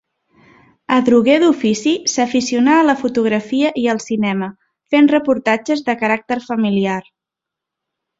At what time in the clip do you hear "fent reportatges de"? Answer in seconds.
4.95-5.97